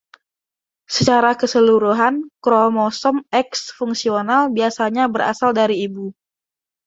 [0.97, 6.07] Secara keseluruhan, kromosom X fungsional biasanya berasal dari ibu.